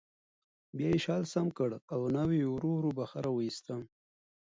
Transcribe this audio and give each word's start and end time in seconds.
بیا 0.77 0.87
یې 0.93 0.99
شال 1.05 1.23
سم 1.33 1.47
کړ 1.57 1.69
او 1.93 2.01
ناوې 2.15 2.37
یې 2.41 2.47
ورو 2.53 2.69
ورو 2.77 2.91
بهر 2.97 3.23
راوویسته 3.27 3.73